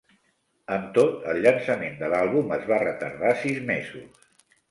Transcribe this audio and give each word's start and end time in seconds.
Amb 0.75 0.87
tot, 0.93 1.11
el 1.33 1.41
llançament 1.43 1.99
de 2.01 2.09
l'àlbum 2.13 2.55
es 2.57 2.65
va 2.71 2.81
retardar 2.87 3.35
sis 3.43 3.59
mesos. 3.69 4.27